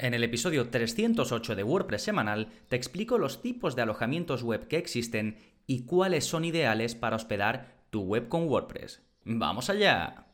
[0.00, 4.78] En el episodio 308 de WordPress semanal te explico los tipos de alojamientos web que
[4.78, 9.02] existen y cuáles son ideales para hospedar tu web con WordPress.
[9.24, 10.26] ¡Vamos allá!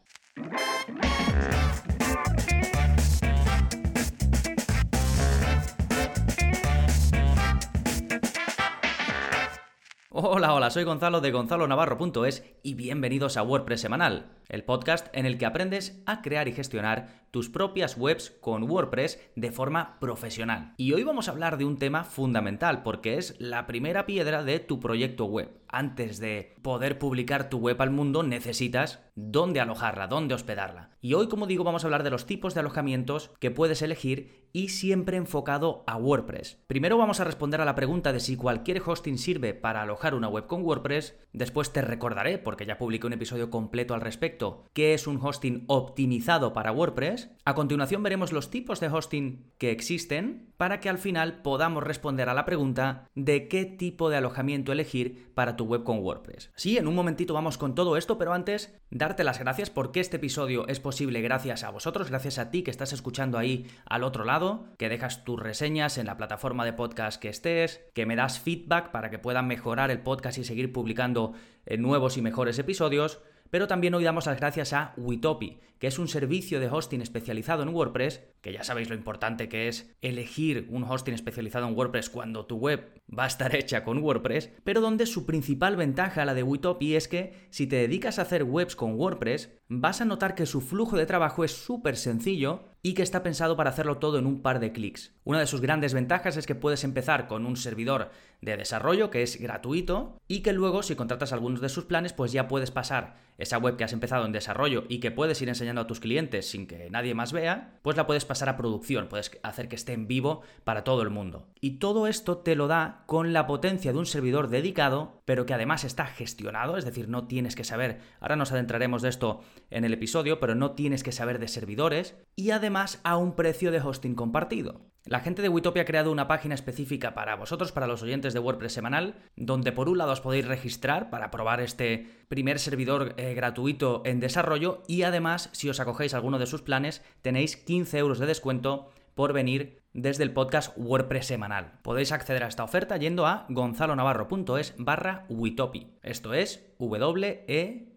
[10.27, 15.36] Hola, hola, soy Gonzalo de gonzalonavarro.es y bienvenidos a WordPress Semanal, el podcast en el
[15.36, 20.73] que aprendes a crear y gestionar tus propias webs con WordPress de forma profesional.
[20.79, 24.60] Y hoy vamos a hablar de un tema fundamental porque es la primera piedra de
[24.60, 25.50] tu proyecto web.
[25.69, 30.88] Antes de poder publicar tu web al mundo necesitas dónde alojarla, dónde hospedarla.
[31.02, 34.44] Y hoy, como digo, vamos a hablar de los tipos de alojamientos que puedes elegir
[34.54, 36.62] y siempre enfocado a WordPress.
[36.68, 40.28] Primero vamos a responder a la pregunta de si cualquier hosting sirve para alojar una
[40.28, 41.18] web con WordPress.
[41.32, 45.64] Después te recordaré, porque ya publiqué un episodio completo al respecto, qué es un hosting
[45.66, 50.98] optimizado para WordPress a continuación veremos los tipos de hosting que existen para que al
[50.98, 55.83] final podamos responder a la pregunta de qué tipo de alojamiento elegir para tu web
[55.83, 56.52] con WordPress.
[56.55, 60.16] Sí, en un momentito vamos con todo esto, pero antes darte las gracias porque este
[60.16, 64.24] episodio es posible gracias a vosotros, gracias a ti que estás escuchando ahí al otro
[64.24, 64.44] lado,
[64.78, 68.91] que dejas tus reseñas en la plataforma de podcast que estés, que me das feedback
[68.91, 71.33] para que puedan mejorar el podcast y seguir publicando
[71.67, 73.20] eh, nuevos y mejores episodios.
[73.51, 77.62] Pero también hoy damos las gracias a Witopi, que es un servicio de hosting especializado
[77.62, 82.11] en WordPress, que ya sabéis lo importante que es elegir un hosting especializado en WordPress
[82.11, 86.34] cuando tu web va a estar hecha con WordPress, pero donde su principal ventaja, la
[86.34, 90.34] de Witopi, es que si te dedicas a hacer webs con WordPress, vas a notar
[90.34, 94.18] que su flujo de trabajo es súper sencillo y que está pensado para hacerlo todo
[94.18, 95.14] en un par de clics.
[95.24, 98.10] Una de sus grandes ventajas es que puedes empezar con un servidor
[98.45, 102.33] de desarrollo que es gratuito y que luego si contratas algunos de sus planes pues
[102.33, 105.81] ya puedes pasar esa web que has empezado en desarrollo y que puedes ir enseñando
[105.83, 109.33] a tus clientes sin que nadie más vea, pues la puedes pasar a producción, puedes
[109.42, 111.48] hacer que esté en vivo para todo el mundo.
[111.61, 115.55] Y todo esto te lo da con la potencia de un servidor dedicado, pero que
[115.55, 119.85] además está gestionado, es decir, no tienes que saber, ahora nos adentraremos de esto en
[119.85, 123.80] el episodio, pero no tienes que saber de servidores y además a un precio de
[123.80, 124.95] hosting compartido.
[125.07, 128.40] La gente de Witopia ha creado una página específica para vosotros, para los oyentes de
[128.40, 133.32] WordPress semanal, donde por un lado os podéis registrar para probar este primer servidor eh,
[133.32, 138.19] gratuito en desarrollo y además, si os acogéis alguno de sus planes, tenéis 15 euros
[138.19, 141.78] de descuento por venir desde el podcast WordPress semanal.
[141.82, 145.96] Podéis acceder a esta oferta yendo a gonzalonavarro.es barra Witopi.
[146.02, 147.94] Esto es W-E-T-O-P-I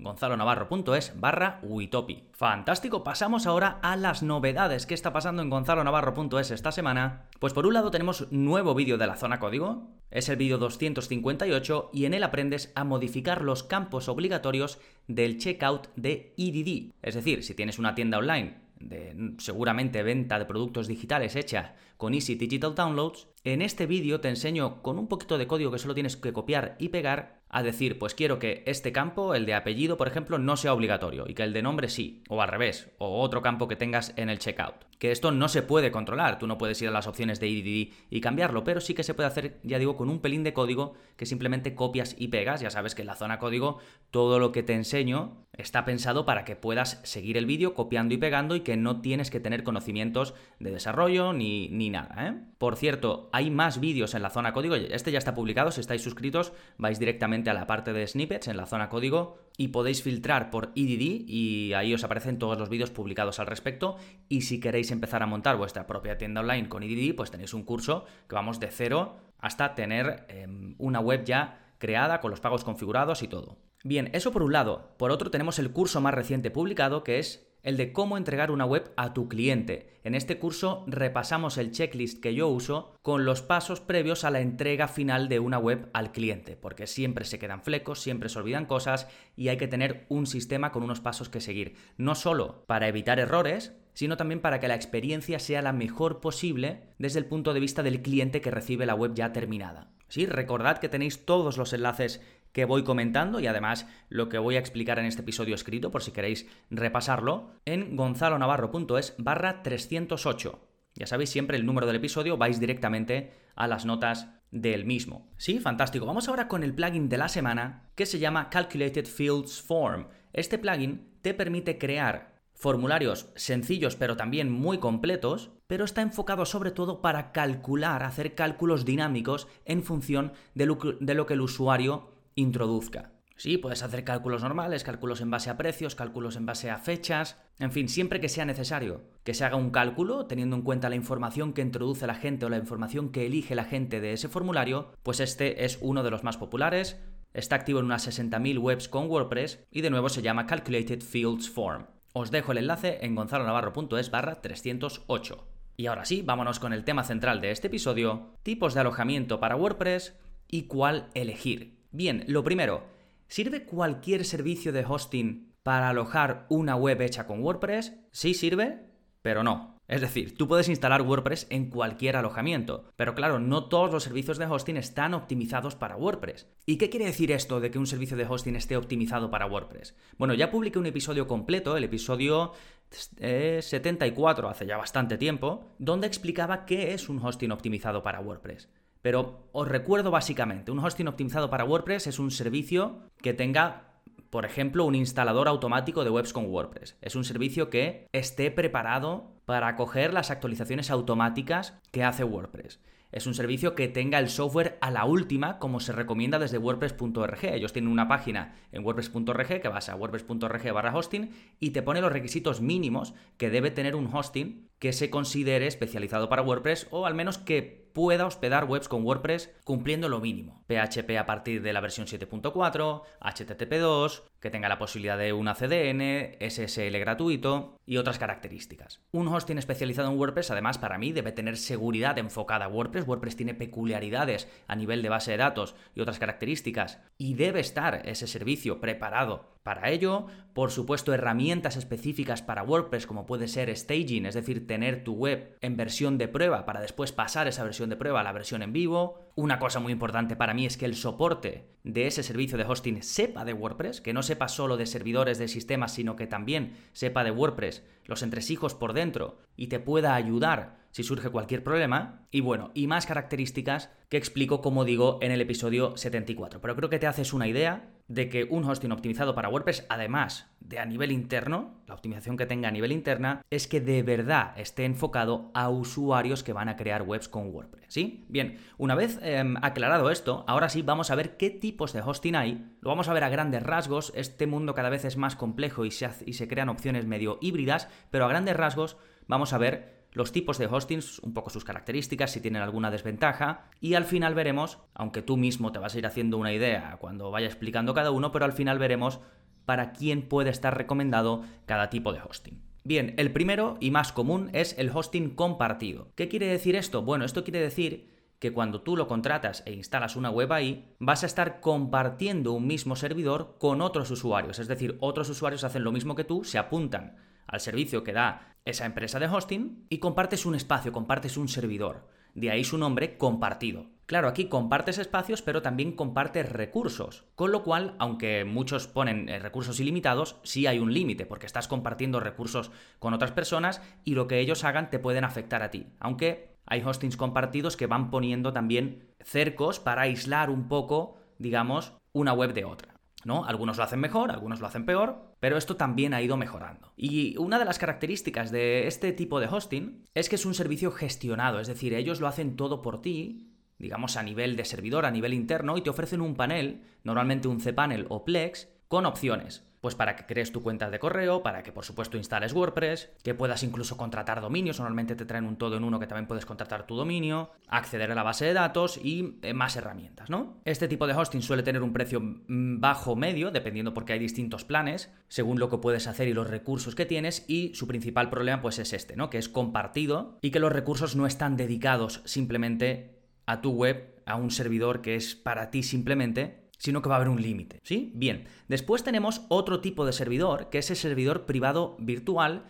[0.00, 2.24] gonzalonavarro.es barra Witopi.
[2.32, 7.28] Fantástico, pasamos ahora a las novedades que está pasando en gonzalonavarro.es esta semana.
[7.38, 11.90] Pues por un lado tenemos nuevo vídeo de la zona código, es el vídeo 258
[11.92, 16.92] y en él aprendes a modificar los campos obligatorios del checkout de EDD.
[17.02, 22.14] Es decir, si tienes una tienda online de seguramente venta de productos digitales hecha con
[22.14, 25.94] Easy Digital Downloads, en este vídeo te enseño con un poquito de código que solo
[25.94, 29.96] tienes que copiar y pegar a decir, pues quiero que este campo, el de apellido,
[29.96, 33.20] por ejemplo, no sea obligatorio y que el de nombre sí, o al revés, o
[33.20, 34.84] otro campo que tengas en el checkout.
[34.98, 37.92] Que esto no se puede controlar, tú no puedes ir a las opciones de EDD
[38.08, 40.94] y cambiarlo, pero sí que se puede hacer, ya digo, con un pelín de código
[41.16, 42.60] que simplemente copias y pegas.
[42.60, 43.78] Ya sabes que en la zona código
[44.10, 48.18] todo lo que te enseño está pensado para que puedas seguir el vídeo copiando y
[48.18, 52.28] pegando y que no tienes que tener conocimientos de desarrollo ni, ni nada.
[52.28, 52.34] ¿eh?
[52.58, 56.02] Por cierto, hay más vídeos en la zona código, este ya está publicado, si estáis
[56.02, 60.50] suscritos vais directamente a la parte de snippets en la zona código y podéis filtrar
[60.50, 63.96] por EDD y ahí os aparecen todos los vídeos publicados al respecto
[64.28, 67.64] y si queréis empezar a montar vuestra propia tienda online con EDD pues tenéis un
[67.64, 72.64] curso que vamos de cero hasta tener em, una web ya creada con los pagos
[72.64, 73.56] configurados y todo.
[73.82, 74.94] Bien, eso por un lado.
[74.98, 78.64] Por otro tenemos el curso más reciente publicado que es el de cómo entregar una
[78.64, 79.90] web a tu cliente.
[80.02, 84.40] En este curso repasamos el checklist que yo uso con los pasos previos a la
[84.40, 88.66] entrega final de una web al cliente, porque siempre se quedan flecos, siempre se olvidan
[88.66, 92.88] cosas y hay que tener un sistema con unos pasos que seguir, no solo para
[92.88, 97.52] evitar errores, sino también para que la experiencia sea la mejor posible desde el punto
[97.52, 99.90] de vista del cliente que recibe la web ya terminada.
[100.08, 102.20] Sí, recordad que tenéis todos los enlaces
[102.52, 106.02] que voy comentando y además lo que voy a explicar en este episodio escrito por
[106.02, 110.66] si queréis repasarlo en gonzalonavarro.es barra 308.
[110.94, 115.28] Ya sabéis siempre el número del episodio, vais directamente a las notas del mismo.
[115.36, 116.06] Sí, fantástico.
[116.06, 120.08] Vamos ahora con el plugin de la semana que se llama Calculated Fields Form.
[120.32, 126.72] Este plugin te permite crear formularios sencillos pero también muy completos, pero está enfocado sobre
[126.72, 133.12] todo para calcular, hacer cálculos dinámicos en función de lo que, el usuario introduzca.
[133.40, 137.38] Sí, puedes hacer cálculos normales, cálculos en base a precios, cálculos en base a fechas,
[137.58, 140.96] en fin, siempre que sea necesario que se haga un cálculo teniendo en cuenta la
[140.96, 144.92] información que introduce la gente o la información que elige la gente de ese formulario,
[145.02, 147.00] pues este es uno de los más populares,
[147.32, 151.48] está activo en unas 60.000 webs con WordPress y de nuevo se llama Calculated Fields
[151.48, 151.86] Form.
[152.12, 155.46] Os dejo el enlace en gonzalonavarro.es barra 308.
[155.78, 159.56] Y ahora sí, vámonos con el tema central de este episodio, tipos de alojamiento para
[159.56, 160.14] WordPress
[160.46, 161.79] y cuál elegir.
[161.92, 162.84] Bien, lo primero,
[163.30, 167.94] ¿Sirve cualquier servicio de hosting para alojar una web hecha con WordPress?
[168.10, 168.80] Sí sirve,
[169.22, 169.76] pero no.
[169.86, 174.36] Es decir, tú puedes instalar WordPress en cualquier alojamiento, pero claro, no todos los servicios
[174.38, 176.48] de hosting están optimizados para WordPress.
[176.66, 179.94] ¿Y qué quiere decir esto de que un servicio de hosting esté optimizado para WordPress?
[180.18, 182.52] Bueno, ya publiqué un episodio completo, el episodio
[182.90, 188.68] 74, hace ya bastante tiempo, donde explicaba qué es un hosting optimizado para WordPress.
[189.02, 193.94] Pero os recuerdo básicamente, un hosting optimizado para WordPress es un servicio que tenga,
[194.28, 196.96] por ejemplo, un instalador automático de webs con WordPress.
[197.00, 202.80] Es un servicio que esté preparado para acoger las actualizaciones automáticas que hace WordPress.
[203.12, 207.44] Es un servicio que tenga el software a la última, como se recomienda desde WordPress.org.
[207.44, 212.00] Ellos tienen una página en WordPress.org que vas a WordPress.org barra hosting y te pone
[212.00, 217.06] los requisitos mínimos que debe tener un hosting que se considere especializado para WordPress o
[217.06, 220.64] al menos que pueda hospedar webs con WordPress cumpliendo lo mínimo.
[220.68, 226.36] PHP a partir de la versión 7.4, HTTP2, que tenga la posibilidad de una CDN,
[226.40, 229.02] SSL gratuito y otras características.
[229.12, 233.06] Un hosting especializado en WordPress, además, para mí debe tener seguridad enfocada a WordPress.
[233.06, 238.02] WordPress tiene peculiaridades a nivel de base de datos y otras características y debe estar
[238.06, 244.24] ese servicio preparado para ello, por supuesto, herramientas específicas para WordPress como puede ser staging,
[244.24, 247.96] es decir, tener tu web en versión de prueba para después pasar esa versión de
[247.96, 249.30] prueba a la versión en vivo.
[249.34, 253.02] Una cosa muy importante para mí es que el soporte de ese servicio de hosting
[253.02, 257.22] sepa de WordPress, que no sepa solo de servidores de sistemas, sino que también sepa
[257.22, 262.26] de WordPress, los entresijos por dentro y te pueda ayudar si surge cualquier problema.
[262.30, 266.60] Y bueno, y más características que explico, como digo, en el episodio 74.
[266.60, 270.50] Pero creo que te haces una idea de que un hosting optimizado para WordPress, además
[270.58, 274.52] de a nivel interno, la optimización que tenga a nivel interna, es que de verdad
[274.56, 277.86] esté enfocado a usuarios que van a crear webs con WordPress.
[277.88, 278.26] ¿Sí?
[278.28, 282.34] Bien, una vez em, aclarado esto, ahora sí vamos a ver qué tipos de hosting
[282.34, 282.76] hay.
[282.80, 284.12] Lo vamos a ver a grandes rasgos.
[284.16, 287.88] Este mundo cada vez es más complejo y se, y se crean opciones medio híbridas,
[288.10, 288.96] pero a grandes rasgos
[289.28, 293.68] vamos a ver los tipos de hostings, un poco sus características, si tienen alguna desventaja,
[293.80, 297.30] y al final veremos, aunque tú mismo te vas a ir haciendo una idea cuando
[297.30, 299.20] vaya explicando cada uno, pero al final veremos
[299.64, 302.60] para quién puede estar recomendado cada tipo de hosting.
[302.82, 306.12] Bien, el primero y más común es el hosting compartido.
[306.16, 307.02] ¿Qué quiere decir esto?
[307.02, 311.22] Bueno, esto quiere decir que cuando tú lo contratas e instalas una web ahí, vas
[311.22, 314.58] a estar compartiendo un mismo servidor con otros usuarios.
[314.58, 317.16] Es decir, otros usuarios hacen lo mismo que tú, se apuntan
[317.50, 322.08] al servicio que da esa empresa de hosting y compartes un espacio, compartes un servidor.
[322.34, 323.86] De ahí su nombre compartido.
[324.06, 327.24] Claro, aquí compartes espacios, pero también compartes recursos.
[327.34, 331.68] Con lo cual, aunque muchos ponen eh, recursos ilimitados, sí hay un límite, porque estás
[331.68, 335.86] compartiendo recursos con otras personas y lo que ellos hagan te pueden afectar a ti.
[335.98, 342.32] Aunque hay hostings compartidos que van poniendo también cercos para aislar un poco, digamos, una
[342.32, 342.99] web de otra.
[343.24, 343.44] ¿No?
[343.44, 346.92] Algunos lo hacen mejor, algunos lo hacen peor, pero esto también ha ido mejorando.
[346.96, 350.90] Y una de las características de este tipo de hosting es que es un servicio
[350.90, 355.10] gestionado, es decir, ellos lo hacen todo por ti, digamos a nivel de servidor, a
[355.10, 359.69] nivel interno, y te ofrecen un panel, normalmente un cPanel o Plex, con opciones.
[359.80, 363.34] Pues para que crees tu cuenta de correo, para que por supuesto instales WordPress, que
[363.34, 366.86] puedas incluso contratar dominios, normalmente te traen un todo en uno que también puedes contratar
[366.86, 370.60] tu dominio, acceder a la base de datos y eh, más herramientas, ¿no?
[370.64, 374.64] Este tipo de hosting suele tener un precio mm, bajo medio, dependiendo porque hay distintos
[374.64, 378.60] planes, según lo que puedes hacer y los recursos que tienes, y su principal problema
[378.60, 379.30] pues es este, ¿no?
[379.30, 384.36] Que es compartido y que los recursos no están dedicados simplemente a tu web, a
[384.36, 388.10] un servidor que es para ti simplemente, sino que va a haber un límite, ¿sí?
[388.14, 392.64] Bien, después tenemos otro tipo de servidor, que es el servidor privado virtual,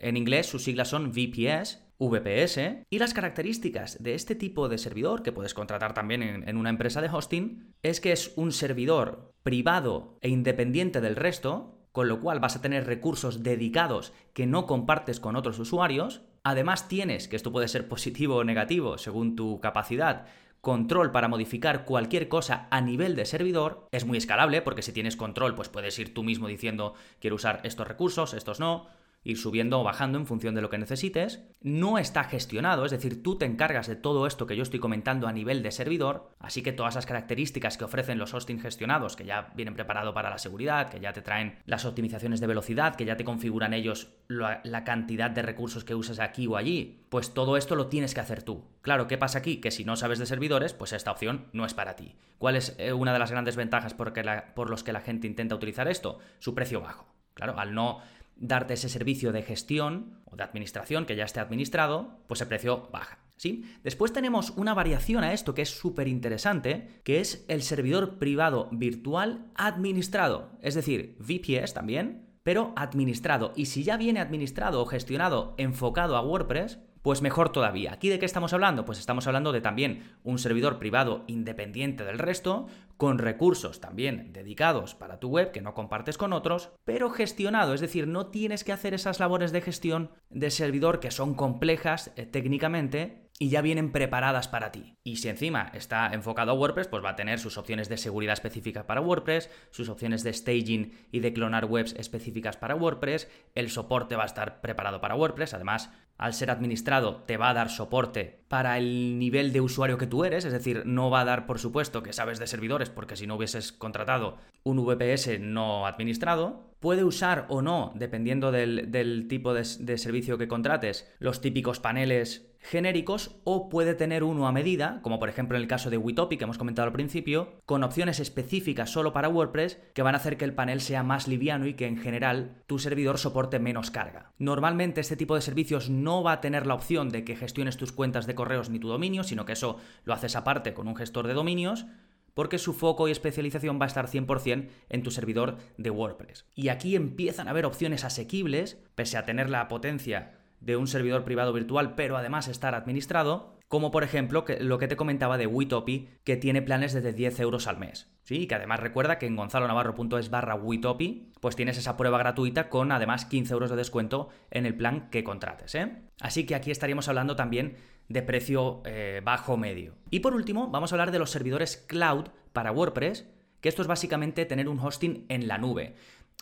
[0.00, 5.22] en inglés sus siglas son VPS, VPS, y las características de este tipo de servidor,
[5.22, 9.32] que puedes contratar también en, en, una empresa de hosting, es que es un servidor
[9.44, 14.66] privado e independiente del resto, con lo cual vas a tener recursos dedicados que no
[14.66, 16.22] compartes con otros usuarios.
[16.42, 20.26] Además tienes, que esto puede ser positivo o negativo según tu capacidad,
[20.62, 25.16] control para modificar cualquier cosa a nivel de servidor, es muy escalable porque si tienes
[25.16, 28.86] control pues puedes ir tú mismo diciendo quiero usar estos recursos, estos no,
[29.24, 31.44] ir subiendo o bajando en función de lo que necesites.
[31.60, 35.28] No está gestionado, es decir, tú te encargas de todo esto que yo estoy comentando
[35.28, 39.24] a nivel de servidor, así que todas las características que ofrecen los hosting gestionados, que
[39.24, 43.04] ya vienen preparados para la seguridad, que ya te traen las optimizaciones de velocidad, que
[43.04, 47.56] ya te configuran ellos la, cantidad de recursos que usas aquí o allí, pues todo
[47.56, 48.64] esto lo tienes que hacer tú.
[48.80, 49.58] Claro, ¿qué pasa aquí?
[49.58, 52.16] Que si no sabes de servidores, pues esta opción no es para ti.
[52.38, 54.12] ¿Cuál es eh, una de las grandes ventajas por,
[54.54, 56.18] por los que la gente intenta utilizar esto?
[56.40, 57.06] Su precio bajo.
[57.34, 58.00] Claro, al no
[58.42, 62.88] darte ese servicio de gestión o de administración que ya esté administrado, pues el precio
[62.92, 63.18] baja.
[63.36, 63.64] ¿Sí?
[63.82, 68.68] Después tenemos una variación a esto que es súper interesante, que es el servidor privado
[68.70, 73.52] virtual administrado, es decir, VPS también, pero administrado.
[73.56, 77.92] Y si ya viene administrado o gestionado enfocado a WordPress, pues mejor todavía.
[77.92, 78.84] ¿Aquí de qué estamos hablando?
[78.84, 82.66] Pues estamos hablando de también un servidor privado independiente del resto,
[82.96, 87.80] con recursos también dedicados para tu web que no compartes con otros, pero gestionado, es
[87.80, 92.26] decir, no tienes que hacer esas labores de gestión de servidor que son complejas eh,
[92.26, 94.96] técnicamente y ya vienen preparadas para ti.
[95.02, 98.34] Y si encima está enfocado a WordPress, pues va a tener sus opciones de seguridad
[98.34, 103.70] específicas para WordPress, sus opciones de staging y de clonar webs específicas para WordPress, el
[103.70, 107.68] soporte va a estar preparado para WordPress, además al ser administrado te va a dar
[107.68, 111.46] soporte para el nivel de usuario que tú eres, es decir, no va a dar
[111.46, 116.76] por supuesto que sabes de servidores porque si no hubieses contratado un VPS no administrado,
[116.78, 122.51] puede usar o no, dependiendo del, tipo de, de servicio que contrates, los típicos paneles
[122.62, 126.36] genéricos o puede tener uno a medida, como por ejemplo en el caso de Witopi
[126.36, 130.36] que hemos comentado al principio, con opciones específicas solo para WordPress que van a hacer
[130.36, 134.32] que el panel sea más liviano y que en general tu servidor soporte menos carga.
[134.38, 137.92] Normalmente este tipo de servicios no va a tener la opción de que gestiones tus
[137.92, 141.26] cuentas de correos ni tu dominio, sino que eso lo haces aparte con un gestor
[141.26, 141.86] de dominios,
[142.34, 146.46] porque su foco y especialización va a estar 100% en tu servidor de WordPress.
[146.54, 151.24] Y aquí empiezan a haber opciones asequibles, pese a tener la potencia de un servidor
[151.24, 156.08] privado virtual, pero además estar administrado, como por ejemplo lo que te comentaba de Witopi,
[156.24, 158.10] que tiene planes desde 10 euros al mes.
[158.22, 162.92] Sí, que además recuerda que en gonzalonavarro.es barra Witopi, pues tienes esa prueba gratuita con
[162.92, 165.74] además 15 euros de descuento en el plan que contrates.
[165.74, 166.02] ¿eh?
[166.20, 167.76] Así que aquí estaríamos hablando también
[168.08, 169.94] de precio eh, bajo medio.
[170.10, 173.26] Y por último, vamos a hablar de los servidores cloud para WordPress,
[173.60, 175.94] que esto es básicamente tener un hosting en la nube.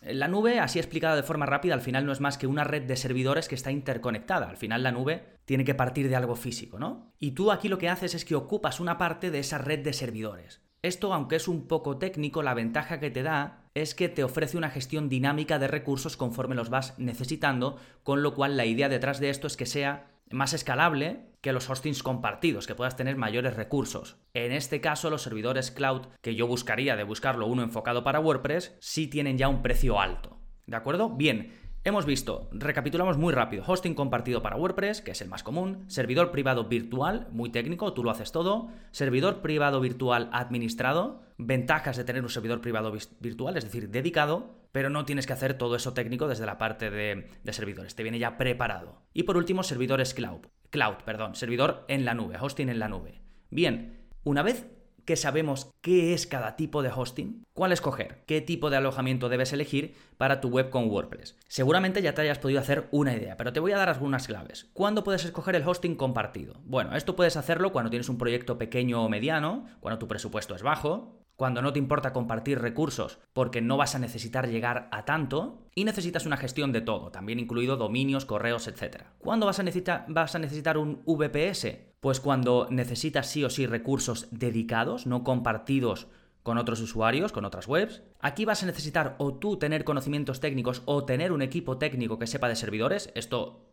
[0.02, 2.82] La nube, así explicada de forma rápida, al final no es más que una red
[2.82, 4.49] de servidores que está interconectada.
[4.49, 7.12] Al final la nube tiene que partir de algo físico, ¿no?
[7.18, 9.92] Y tú aquí lo que haces es que ocupas una parte de esa red de
[9.92, 10.62] servidores.
[10.82, 14.56] Esto, aunque es un poco técnico, la ventaja que te da es que te ofrece
[14.56, 19.20] una gestión dinámica de recursos conforme los vas necesitando, con lo cual la idea detrás
[19.20, 23.56] de esto es que sea más escalable que los hostings compartidos, que puedas tener mayores
[23.56, 24.16] recursos.
[24.35, 28.76] En este caso, los servidores cloud, que yo buscaría de buscarlo uno enfocado para WordPress,
[28.80, 30.38] sí tienen ya un precio alto.
[30.66, 31.11] ¿De acuerdo?
[31.11, 35.87] Bien, Hemos visto, recapitulamos muy rápido, hosting compartido para WordPress, que es el más común,
[35.87, 42.04] servidor privado virtual, muy técnico, tú lo haces todo, servidor privado virtual administrado, ventajas de
[42.04, 45.94] tener un servidor privado virtual, es decir, dedicado, pero no tienes que hacer todo eso
[45.94, 49.00] técnico desde la parte de, de servidores, te viene ya preparado.
[49.14, 53.20] Y por último, servidores cloud, cloud, perdón, servidor en la nube, hosting en la nube.
[53.50, 54.66] Bien, una vez
[55.04, 59.52] que sabemos qué es cada tipo de hosting, cuál escoger, qué tipo de alojamiento debes
[59.52, 61.36] elegir para tu web con WordPress.
[61.48, 64.70] Seguramente ya te hayas podido hacer una idea, pero te voy a dar algunas claves.
[64.72, 66.60] ¿Cuándo puedes escoger el hosting compartido?
[66.64, 70.62] Bueno, esto puedes hacerlo cuando tienes un proyecto pequeño o mediano, cuando tu presupuesto es
[70.62, 75.70] bajo, cuando no te importa compartir recursos porque no vas a necesitar llegar a tanto
[75.75, 79.04] y necesitas una gestión de todo, también incluido dominios, correos, etc.
[79.20, 81.78] ¿Cuándo vas a, necesitar, vas a necesitar un VPS?
[81.99, 86.09] Pues cuando necesitas sí o sí recursos dedicados, no compartidos
[86.42, 88.02] con otros usuarios, con otras webs.
[88.20, 92.26] Aquí vas a necesitar o tú tener conocimientos técnicos o tener un equipo técnico que
[92.26, 93.11] sepa de servidores.
[93.14, 93.64] Esto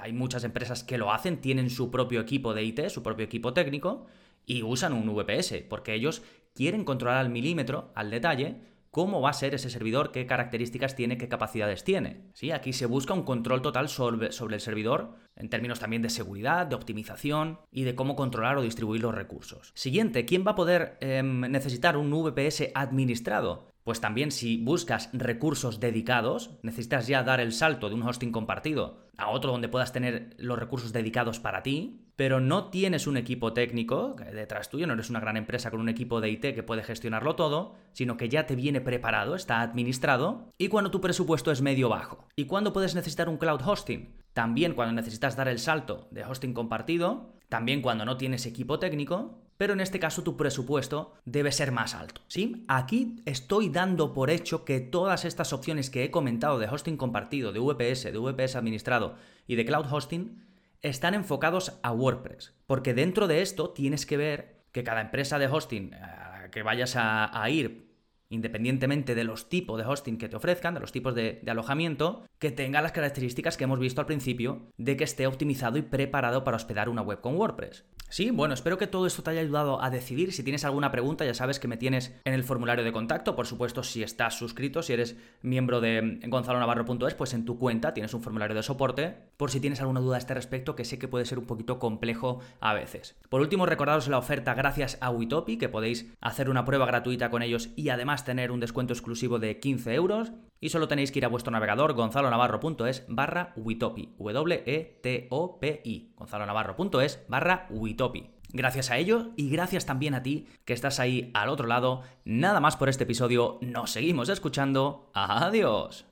[0.00, 3.54] hay muchas empresas que lo hacen, tienen su propio equipo de IT, su propio equipo
[3.54, 4.06] técnico
[4.46, 6.22] y usan un VPS, porque ellos
[6.54, 8.60] quieren controlar al milímetro, al detalle,
[8.94, 12.30] cómo va a ser ese servidor, qué características tiene, qué capacidades tiene.
[12.32, 12.52] ¿Sí?
[12.52, 16.76] Aquí se busca un control total sobre, el servidor, en términos también de seguridad, de
[16.76, 19.72] optimización y de cómo controlar o distribuir los recursos.
[19.74, 23.74] Siguiente, ¿quién va a poder em, necesitar un VPS administrado?
[23.82, 29.08] Pues también si buscas recursos dedicados, necesitas ya dar el salto de un hosting compartido
[29.18, 33.52] a otro donde puedas tener los recursos dedicados para ti, pero no tienes un equipo
[33.52, 36.82] técnico detrás tuyo, no eres una gran empresa con un equipo de IT que puede
[36.82, 41.62] gestionarlo todo, sino que ya te viene preparado, está administrado, y cuando tu presupuesto es
[41.62, 42.28] medio bajo.
[42.36, 44.14] ¿Y cuándo puedes necesitar un cloud hosting?
[44.32, 49.38] También cuando necesitas dar el salto de hosting compartido, también cuando no tienes equipo técnico,
[49.56, 52.20] pero en este caso tu presupuesto debe ser más alto.
[52.26, 52.64] ¿Sí?
[52.66, 57.52] Aquí estoy dando por hecho que todas estas opciones que he comentado de hosting compartido,
[57.52, 59.14] de VPS, de VPS administrado
[59.46, 60.42] y de cloud hosting
[60.84, 62.54] están enfocados a WordPress.
[62.66, 66.94] Porque dentro de esto tienes que ver que cada empresa de hosting a que vayas
[66.96, 67.92] a, ir
[68.28, 72.50] independientemente de los tipos de hosting que te ofrezcan, de los tipos de, alojamiento, que
[72.50, 76.56] tenga las características que hemos visto al principio de que esté optimizado y preparado para
[76.56, 77.84] hospedar una web con WordPress.
[78.14, 80.32] Sí, bueno, espero que todo esto te haya ayudado a decidir.
[80.32, 83.34] Si tienes alguna pregunta, ya sabes que me tienes en el formulario de contacto.
[83.34, 88.14] Por supuesto, si estás suscrito, si eres miembro de gonzalonavarro.es, pues en tu cuenta tienes
[88.14, 91.08] un formulario de soporte por si tienes alguna duda a este respecto, que sé que
[91.08, 93.16] puede ser un poquito complejo a veces.
[93.28, 97.42] Por último, recordaros la oferta gracias a Witopi, que podéis hacer una prueba gratuita con
[97.42, 100.30] ellos y además tener un descuento exclusivo de 15 euros.
[100.60, 108.03] Y solo tenéis que ir a vuestro navegador gonzalonavarro.es barra Witopi, W-E-T-O-P-I, gonzalonavarro.es barra Witopi.
[108.52, 112.02] Gracias a ello y gracias también a ti que estás ahí al otro lado.
[112.24, 113.58] Nada más por este episodio.
[113.60, 115.10] Nos seguimos escuchando.
[115.12, 116.06] Adiós.